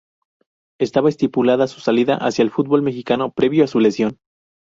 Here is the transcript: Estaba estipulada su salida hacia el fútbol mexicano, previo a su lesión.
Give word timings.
Estaba 0.79 1.09
estipulada 1.09 1.67
su 1.67 1.79
salida 1.79 2.15
hacia 2.15 2.41
el 2.41 2.49
fútbol 2.49 2.81
mexicano, 2.81 3.29
previo 3.31 3.63
a 3.63 3.67
su 3.67 3.79
lesión. 3.79 4.17